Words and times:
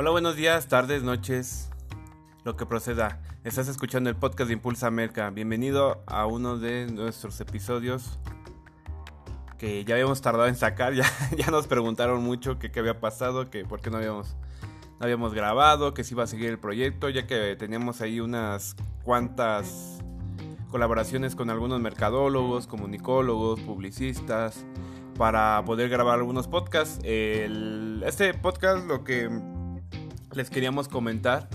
Hola, 0.00 0.10
buenos 0.10 0.36
días, 0.36 0.68
tardes, 0.68 1.02
noches, 1.02 1.70
lo 2.44 2.56
que 2.56 2.64
proceda. 2.64 3.20
Estás 3.42 3.66
escuchando 3.66 4.08
el 4.08 4.14
podcast 4.14 4.46
de 4.46 4.54
Impulsa 4.54 4.92
Merca. 4.92 5.28
Bienvenido 5.30 6.04
a 6.06 6.24
uno 6.26 6.56
de 6.56 6.86
nuestros 6.86 7.40
episodios 7.40 8.16
que 9.58 9.84
ya 9.84 9.96
habíamos 9.96 10.22
tardado 10.22 10.46
en 10.46 10.54
sacar. 10.54 10.92
Ya, 10.94 11.04
ya 11.36 11.50
nos 11.50 11.66
preguntaron 11.66 12.22
mucho 12.22 12.60
qué 12.60 12.70
había 12.78 13.00
pasado, 13.00 13.50
que 13.50 13.64
por 13.64 13.80
qué 13.80 13.90
no 13.90 13.96
habíamos, 13.96 14.36
no 15.00 15.04
habíamos 15.04 15.34
grabado, 15.34 15.94
que 15.94 16.04
si 16.04 16.14
iba 16.14 16.22
a 16.22 16.28
seguir 16.28 16.50
el 16.50 16.60
proyecto, 16.60 17.08
ya 17.08 17.26
que 17.26 17.56
teníamos 17.56 18.00
ahí 18.00 18.20
unas 18.20 18.76
cuantas 19.02 19.98
colaboraciones 20.70 21.34
con 21.34 21.50
algunos 21.50 21.80
mercadólogos, 21.80 22.68
comunicólogos, 22.68 23.58
publicistas, 23.62 24.64
para 25.16 25.64
poder 25.64 25.88
grabar 25.88 26.20
algunos 26.20 26.46
podcasts. 26.46 27.00
este 27.04 28.32
podcast 28.34 28.86
lo 28.86 29.02
que 29.02 29.57
les 30.38 30.50
queríamos 30.50 30.86
comentar 30.86 31.48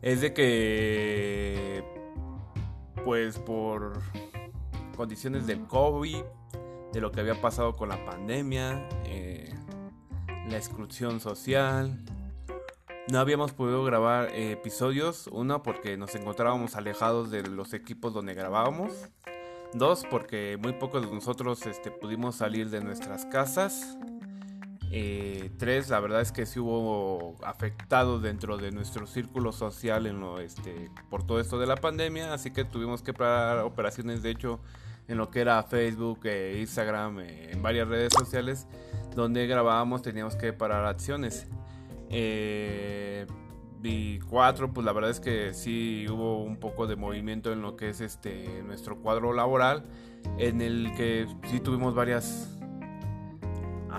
es 0.00 0.22
de 0.22 0.32
que 0.32 1.84
pues 3.04 3.38
por 3.38 4.00
condiciones 4.96 5.46
del 5.46 5.66
COVID, 5.66 6.22
de 6.94 7.00
lo 7.02 7.12
que 7.12 7.20
había 7.20 7.38
pasado 7.38 7.74
con 7.74 7.90
la 7.90 8.02
pandemia, 8.06 8.88
eh, 9.04 9.52
la 10.48 10.56
exclusión 10.56 11.20
social, 11.20 12.02
no 13.12 13.18
habíamos 13.18 13.52
podido 13.52 13.84
grabar 13.84 14.34
episodios, 14.34 15.26
uno 15.26 15.62
porque 15.62 15.98
nos 15.98 16.14
encontrábamos 16.14 16.76
alejados 16.76 17.30
de 17.30 17.42
los 17.42 17.74
equipos 17.74 18.14
donde 18.14 18.32
grabábamos, 18.32 19.10
dos 19.74 20.06
porque 20.10 20.56
muy 20.58 20.72
pocos 20.72 21.02
de 21.06 21.14
nosotros 21.14 21.66
este, 21.66 21.90
pudimos 21.90 22.36
salir 22.36 22.70
de 22.70 22.80
nuestras 22.80 23.26
casas, 23.26 23.98
eh, 24.90 25.50
tres, 25.58 25.88
la 25.88 26.00
verdad 26.00 26.20
es 26.20 26.32
que 26.32 26.46
sí 26.46 26.60
hubo 26.60 27.36
afectados 27.44 28.22
dentro 28.22 28.56
de 28.56 28.70
nuestro 28.70 29.06
círculo 29.06 29.52
social 29.52 30.06
en 30.06 30.20
lo, 30.20 30.40
este, 30.40 30.90
por 31.10 31.26
todo 31.26 31.40
esto 31.40 31.58
de 31.58 31.66
la 31.66 31.76
pandemia, 31.76 32.32
así 32.32 32.50
que 32.50 32.64
tuvimos 32.64 33.02
que 33.02 33.12
parar 33.12 33.58
operaciones, 33.58 34.22
de 34.22 34.30
hecho, 34.30 34.60
en 35.08 35.18
lo 35.18 35.30
que 35.30 35.40
era 35.40 35.62
Facebook, 35.62 36.20
e 36.26 36.60
Instagram, 36.60 37.20
eh, 37.20 37.50
en 37.52 37.62
varias 37.62 37.88
redes 37.88 38.12
sociales, 38.12 38.66
donde 39.14 39.46
grabábamos 39.46 40.02
teníamos 40.02 40.36
que 40.36 40.52
parar 40.52 40.84
acciones. 40.86 41.46
Eh, 42.10 43.26
y 43.82 44.18
cuatro, 44.20 44.72
pues 44.72 44.84
la 44.84 44.92
verdad 44.92 45.10
es 45.10 45.20
que 45.20 45.52
sí 45.52 46.06
hubo 46.08 46.42
un 46.42 46.56
poco 46.56 46.86
de 46.86 46.96
movimiento 46.96 47.52
en 47.52 47.60
lo 47.60 47.76
que 47.76 47.90
es 47.90 48.00
este 48.00 48.62
nuestro 48.62 48.96
cuadro 48.96 49.34
laboral, 49.34 49.84
en 50.38 50.62
el 50.62 50.92
que 50.96 51.26
sí 51.50 51.60
tuvimos 51.60 51.94
varias 51.94 52.58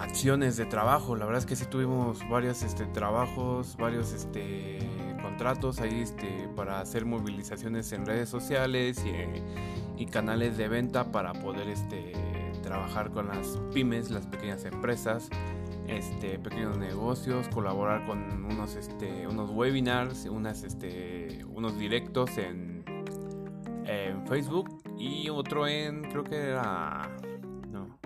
acciones 0.02 0.58
de 0.58 0.66
trabajo. 0.66 1.16
La 1.16 1.26
verdad 1.26 1.40
es 1.40 1.46
que 1.46 1.56
sí 1.56 1.66
tuvimos 1.66 2.28
varios 2.30 2.64
este, 2.64 2.86
trabajos, 2.88 3.76
varios 3.78 4.12
este, 4.14 4.80
contratos 5.22 5.80
ahí 5.80 6.02
este, 6.02 6.50
para 6.56 6.80
hacer 6.80 7.06
movilizaciones 7.06 7.92
en 7.92 8.06
redes 8.06 8.30
sociales 8.30 9.04
y, 9.06 10.02
y, 10.02 10.06
canales 10.08 10.58
de 10.58 10.68
venta 10.68 11.12
para 11.12 11.34
poder 11.34 11.68
este, 11.70 12.14
trabajar 12.64 13.12
con 13.12 13.28
las 13.28 13.60
pymes, 13.74 14.12
las 14.12 14.28
pequeñas 14.28 14.66
empresas, 14.66 15.30
este, 15.88 16.40
pequeños 16.40 16.78
negocios, 16.78 17.48
colaborar 17.50 18.06
con 18.06 18.46
unos, 18.46 18.76
este, 18.76 19.28
unos 19.28 19.50
webinars, 19.52 20.26
unas, 20.26 20.64
este, 20.64 21.46
unos 21.54 21.78
directos 21.78 22.38
en, 22.38 22.84
en 23.86 24.26
Facebook 24.28 24.82
y 24.98 25.30
otro 25.30 25.68
en, 25.68 26.04
creo 26.04 26.24
que 26.24 26.38
era... 26.38 27.10
No, 27.70 27.98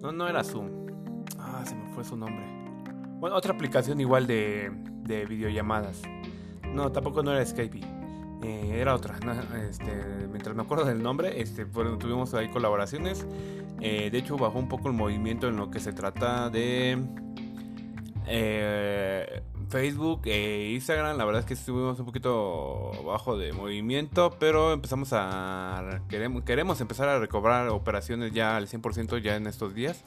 no, 0.00 0.12
no 0.12 0.28
era 0.28 0.42
Zoom 0.42 0.79
Ah, 1.60 1.66
se 1.66 1.74
me 1.74 1.86
fue 1.94 2.04
su 2.04 2.16
nombre. 2.16 2.44
Bueno, 3.18 3.36
otra 3.36 3.52
aplicación 3.52 4.00
igual 4.00 4.26
de, 4.26 4.70
de 5.02 5.26
videollamadas. 5.26 6.00
No, 6.72 6.90
tampoco 6.90 7.22
no 7.22 7.32
era 7.32 7.44
Skype. 7.44 7.80
Eh, 8.42 8.78
era 8.80 8.94
otra. 8.94 9.18
Este, 9.68 9.92
mientras 10.30 10.56
me 10.56 10.62
acuerdo 10.62 10.86
del 10.86 11.02
nombre, 11.02 11.40
este, 11.40 11.66
tuvimos 11.66 12.32
ahí 12.34 12.48
colaboraciones. 12.48 13.26
Eh, 13.80 14.08
de 14.10 14.18
hecho, 14.18 14.36
bajó 14.38 14.58
un 14.58 14.68
poco 14.68 14.88
el 14.88 14.94
movimiento 14.94 15.48
en 15.48 15.56
lo 15.56 15.70
que 15.70 15.80
se 15.80 15.92
trata 15.92 16.48
de 16.48 16.98
eh, 18.26 19.42
Facebook 19.68 20.22
e 20.24 20.72
Instagram. 20.74 21.18
La 21.18 21.26
verdad 21.26 21.40
es 21.40 21.46
que 21.46 21.54
estuvimos 21.54 21.98
un 22.00 22.06
poquito 22.06 22.92
bajo 23.04 23.36
de 23.36 23.52
movimiento, 23.52 24.34
pero 24.38 24.72
empezamos 24.72 25.10
a. 25.12 26.00
Queremos, 26.08 26.42
queremos 26.44 26.80
empezar 26.80 27.10
a 27.10 27.18
recobrar 27.18 27.68
operaciones 27.68 28.32
ya 28.32 28.56
al 28.56 28.68
100% 28.68 29.20
ya 29.20 29.36
en 29.36 29.46
estos 29.46 29.74
días. 29.74 30.02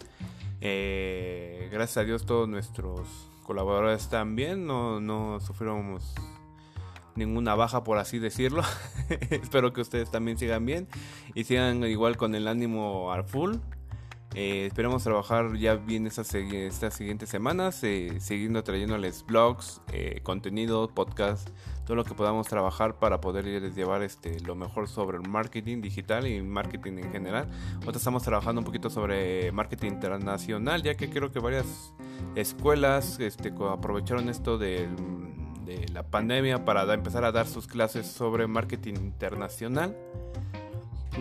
Eh, 0.66 1.68
gracias 1.74 1.98
a 1.98 2.04
Dios 2.06 2.26
todos 2.26 2.48
nuestros 2.48 3.02
colaboradores 3.44 4.02
están 4.02 4.38
bien, 4.38 4.66
no, 4.66 5.02
no 5.02 5.42
sufrimos 5.42 6.16
ninguna 7.16 7.54
baja 7.54 7.84
por 7.84 7.98
así 7.98 8.18
decirlo. 8.18 8.64
Espero 9.30 9.74
que 9.74 9.82
ustedes 9.82 10.10
también 10.10 10.38
sigan 10.38 10.66
bien 10.66 10.88
y 11.36 11.44
sigan 11.44 11.84
igual 11.84 12.16
con 12.16 12.34
el 12.34 12.48
ánimo 12.48 13.12
al 13.12 13.26
full. 13.26 13.58
Eh, 14.36 14.66
esperemos 14.66 15.04
trabajar 15.04 15.56
ya 15.58 15.76
bien 15.76 16.08
estas, 16.08 16.34
estas 16.34 16.96
siguientes 16.96 17.30
semanas, 17.30 17.84
eh, 17.84 18.20
siguiendo 18.20 18.64
trayéndoles 18.64 19.24
blogs, 19.24 19.82
eh, 19.92 20.22
contenido, 20.24 20.88
podcast, 20.88 21.50
todo 21.86 21.96
lo 21.96 22.04
que 22.04 22.16
podamos 22.16 22.48
trabajar 22.48 22.98
para 22.98 23.22
poder 23.22 23.74
llevar 23.74 24.02
este, 24.02 24.40
lo 24.40 24.56
mejor 24.56 24.88
sobre 24.88 25.18
el 25.18 25.30
marketing 25.30 25.82
digital 25.82 26.26
y 26.26 26.42
marketing 26.42 26.94
en 26.98 27.12
general. 27.12 27.48
Ahora 27.86 27.98
estamos 27.98 28.24
trabajando 28.24 28.62
un 28.62 28.66
poquito 28.66 28.90
sobre 28.90 29.52
marketing 29.52 29.92
internacional, 29.92 30.82
ya 30.82 30.96
que 30.96 31.12
creo 31.12 31.32
que 31.32 31.40
varias 31.40 31.94
escuelas 32.36 33.20
este, 33.20 33.54
aprovecharon 33.70 34.30
esto 34.30 34.58
de 34.58 34.90
la 35.92 36.04
pandemia 36.04 36.66
para 36.66 36.92
empezar 36.92 37.24
a 37.24 37.32
dar 37.32 37.48
sus 37.48 37.68
clases 37.68 38.08
sobre 38.08 38.48
marketing 38.48 38.96
internacional. 38.96 39.96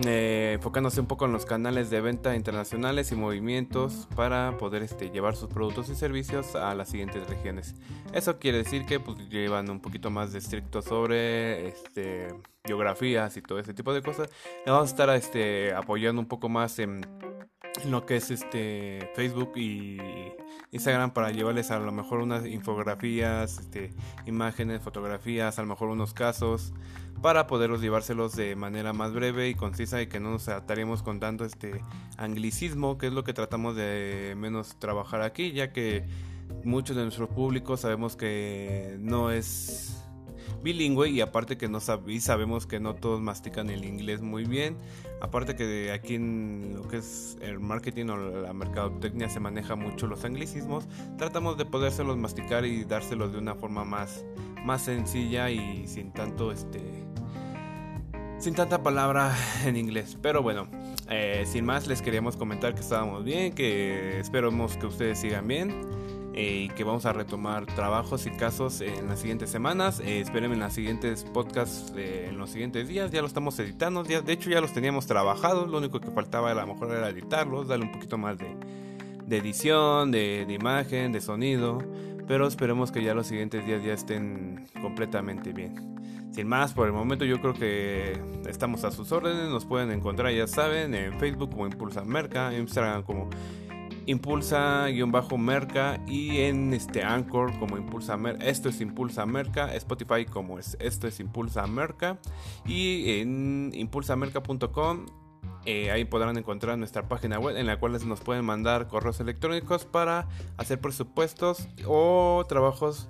Eh, 0.05 0.53
enfocándose 0.55 0.99
un 0.99 1.05
poco 1.05 1.25
en 1.25 1.31
los 1.31 1.45
canales 1.45 1.91
de 1.91 2.01
venta 2.01 2.35
internacionales 2.35 3.11
y 3.11 3.15
movimientos 3.15 4.07
para 4.15 4.57
poder 4.57 4.81
este, 4.81 5.11
llevar 5.11 5.35
sus 5.35 5.49
productos 5.49 5.87
y 5.89 5.95
servicios 5.95 6.55
a 6.55 6.73
las 6.73 6.89
siguientes 6.89 7.27
regiones. 7.27 7.75
Eso 8.11 8.39
quiere 8.39 8.57
decir 8.57 8.85
que 8.87 8.99
pues, 8.99 9.29
llevan 9.29 9.69
un 9.69 9.79
poquito 9.79 10.09
más 10.09 10.33
de 10.33 10.39
estricto 10.39 10.81
sobre 10.81 11.67
este, 11.67 12.29
geografías 12.65 13.37
y 13.37 13.41
todo 13.43 13.59
ese 13.59 13.75
tipo 13.75 13.93
de 13.93 14.01
cosas. 14.01 14.29
Vamos 14.65 14.89
a 14.89 14.91
estar 14.91 15.09
este, 15.11 15.73
apoyando 15.73 16.19
un 16.19 16.27
poco 16.27 16.49
más 16.49 16.79
en, 16.79 17.01
lo 17.85 18.05
que 18.05 18.17
es 18.17 18.31
este 18.31 19.09
Facebook 19.15 19.53
y 19.55 19.97
Instagram 20.71 21.11
para 21.11 21.31
llevarles 21.31 21.71
a 21.71 21.79
lo 21.79 21.91
mejor 21.91 22.19
unas 22.19 22.45
infografías, 22.45 23.59
este, 23.59 23.91
imágenes, 24.25 24.81
fotografías, 24.81 25.59
a 25.59 25.61
lo 25.61 25.67
mejor 25.67 25.89
unos 25.89 26.13
casos 26.13 26.73
para 27.21 27.47
poderlos 27.47 27.81
llevárselos 27.81 28.35
de 28.35 28.55
manera 28.55 28.91
más 28.91 29.13
breve 29.13 29.47
y 29.47 29.55
concisa 29.55 30.01
y 30.01 30.07
que 30.07 30.19
no 30.19 30.31
nos 30.31 30.49
ataremos 30.49 31.03
con 31.03 31.21
tanto 31.21 31.45
este 31.45 31.81
anglicismo, 32.17 32.97
que 32.97 33.07
es 33.07 33.13
lo 33.13 33.23
que 33.23 33.33
tratamos 33.33 33.77
de 33.77 34.35
menos 34.37 34.77
trabajar 34.77 35.21
aquí, 35.21 35.53
ya 35.53 35.71
que 35.71 36.05
muchos 36.65 36.97
de 36.97 37.03
nuestros 37.03 37.29
públicos 37.29 37.79
sabemos 37.79 38.17
que 38.17 38.97
no 38.99 39.31
es 39.31 40.03
bilingüe 40.61 41.09
y 41.09 41.21
aparte 41.21 41.57
que 41.57 41.67
no 41.67 41.79
sabemos 41.79 42.65
que 42.65 42.79
no 42.79 42.95
todos 42.95 43.21
mastican 43.21 43.69
el 43.69 43.85
inglés 43.85 44.21
muy 44.21 44.45
bien. 44.45 44.77
Aparte 45.21 45.55
que 45.55 45.91
aquí 45.91 46.15
en 46.15 46.73
lo 46.75 46.87
que 46.87 46.97
es 46.97 47.37
el 47.41 47.59
marketing 47.59 48.07
o 48.07 48.17
la 48.17 48.53
mercadotecnia 48.53 49.29
se 49.29 49.39
maneja 49.39 49.75
mucho 49.75 50.07
los 50.07 50.23
anglicismos, 50.25 50.85
tratamos 51.17 51.57
de 51.57 51.65
podérselos 51.65 52.17
masticar 52.17 52.65
y 52.65 52.83
dárselos 52.83 53.31
de 53.31 53.37
una 53.37 53.55
forma 53.55 53.85
más, 53.85 54.25
más 54.65 54.83
sencilla 54.83 55.49
y 55.49 55.87
sin 55.87 56.11
tanto 56.11 56.51
este 56.51 56.81
sin 58.39 58.55
tanta 58.55 58.83
palabra 58.83 59.33
en 59.65 59.77
inglés. 59.77 60.17
Pero 60.21 60.43
bueno, 60.43 60.67
eh, 61.09 61.45
sin 61.45 61.65
más 61.65 61.87
les 61.87 62.01
queríamos 62.01 62.35
comentar 62.35 62.75
que 62.75 62.81
estábamos 62.81 63.23
bien, 63.23 63.53
que 63.53 64.19
esperamos 64.19 64.75
que 64.75 64.87
ustedes 64.87 65.19
sigan 65.19 65.47
bien 65.47 66.02
eh, 66.35 66.65
y 66.65 66.69
que 66.69 66.83
vamos 66.83 67.05
a 67.05 67.13
retomar 67.13 67.67
trabajos 67.67 68.25
y 68.25 68.31
casos 68.31 68.81
en 68.81 69.07
las 69.07 69.19
siguientes 69.19 69.51
semanas. 69.51 69.99
Eh, 69.99 70.19
esperen 70.19 70.51
en 70.51 70.59
los 70.59 70.73
siguientes 70.73 71.25
podcasts 71.25 71.93
en 71.95 72.37
los 72.39 72.49
siguientes 72.49 72.87
días. 72.87 73.11
Ya 73.11 73.21
lo 73.21 73.27
estamos 73.27 73.57
editando. 73.59 74.03
De 74.03 74.33
hecho 74.33 74.49
ya 74.49 74.59
los 74.59 74.73
teníamos 74.73 75.05
trabajados. 75.05 75.69
Lo 75.69 75.77
único 75.77 75.99
que 75.99 76.09
faltaba 76.09 76.49
a 76.49 76.55
lo 76.55 76.65
mejor 76.65 76.91
era 76.91 77.09
editarlos, 77.09 77.67
darle 77.67 77.85
un 77.85 77.91
poquito 77.91 78.17
más 78.17 78.37
de, 78.39 79.37
edición, 79.37 80.11
de, 80.11 80.47
imagen, 80.49 81.11
de 81.11 81.21
sonido. 81.21 81.83
Pero 82.27 82.47
esperemos 82.47 82.91
que 82.91 83.03
ya 83.03 83.13
los 83.13 83.27
siguientes 83.27 83.63
días 83.67 83.83
ya 83.83 83.93
estén 83.93 84.67
completamente 84.81 85.53
bien. 85.53 85.93
Sin 86.31 86.47
más, 86.47 86.73
por 86.73 86.87
el 86.87 86.93
momento 86.93 87.25
yo 87.25 87.39
creo 87.41 87.53
que 87.53 88.19
estamos 88.47 88.83
a 88.85 88.91
sus 88.91 89.11
órdenes. 89.11 89.49
Nos 89.49 89.65
pueden 89.65 89.91
encontrar, 89.91 90.33
ya 90.33 90.47
saben, 90.47 90.95
en 90.95 91.19
Facebook 91.19 91.51
como 91.51 91.67
Impulsa 91.67 92.03
Merca, 92.03 92.57
Instagram 92.57 93.03
como 93.03 93.29
Impulsa-Merca 94.05 95.99
y 96.07 96.41
en 96.41 96.73
este 96.73 97.03
Anchor 97.03 97.57
como 97.59 97.77
Impulsa 97.77 98.17
Merca. 98.17 98.45
Esto 98.45 98.69
es 98.69 98.81
Impulsa 98.81 99.25
Merca, 99.25 99.73
Spotify 99.75 100.25
como 100.25 100.59
es 100.59 100.77
Esto 100.79 101.07
es 101.07 101.19
Impulsa 101.19 101.65
Merca 101.67 102.17
y 102.65 103.19
en 103.19 103.71
impulsamerca.com 103.73 105.05
eh, 105.65 105.91
ahí 105.91 106.03
podrán 106.03 106.37
encontrar 106.37 106.77
nuestra 106.77 107.07
página 107.07 107.39
web 107.39 107.55
en 107.55 107.67
la 107.67 107.79
cual 107.79 107.93
nos 108.05 108.19
pueden 108.19 108.43
mandar 108.43 108.87
correos 108.87 109.19
electrónicos 109.21 109.85
para 109.85 110.27
hacer 110.57 110.81
presupuestos 110.81 111.69
o 111.87 112.45
trabajos 112.49 113.09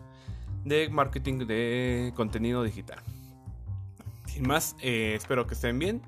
de 0.64 0.88
marketing 0.90 1.48
de 1.48 2.14
contenido 2.16 2.64
digital. 2.64 3.00
Sin 4.28 4.48
más, 4.48 4.76
eh, 4.82 5.14
espero 5.16 5.48
que 5.48 5.56
estén 5.56 5.80
bien. 5.80 6.02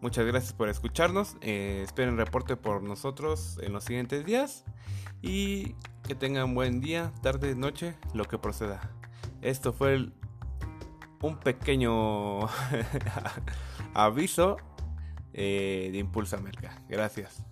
Muchas 0.00 0.26
gracias 0.26 0.52
por 0.52 0.68
escucharnos. 0.68 1.36
Eh, 1.40 1.82
esperen 1.84 2.16
reporte 2.16 2.56
por 2.56 2.82
nosotros 2.82 3.58
en 3.62 3.72
los 3.72 3.84
siguientes 3.84 4.24
días. 4.24 4.64
Y 5.22 5.74
que 6.06 6.14
tengan 6.14 6.54
buen 6.54 6.80
día, 6.80 7.12
tarde, 7.22 7.54
noche, 7.56 7.96
lo 8.14 8.24
que 8.24 8.38
proceda. 8.38 8.80
Esto 9.42 9.72
fue 9.72 10.10
un 11.20 11.36
pequeño 11.38 12.40
aviso 13.94 14.56
eh, 15.32 15.88
de 15.90 15.98
Impulsa 15.98 16.38
Merca. 16.38 16.80
Gracias. 16.88 17.44